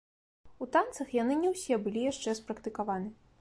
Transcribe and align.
У 0.65 0.67
танцах 0.75 1.11
яны 1.17 1.35
не 1.43 1.51
ўсе 1.53 1.79
былі 1.85 2.01
яшчэ 2.07 2.35
спрактыкаваны. 2.41 3.09